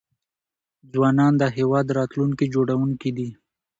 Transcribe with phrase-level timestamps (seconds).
[0.93, 3.29] ځوانان د هيواد راتلونکي جوړونکي دي.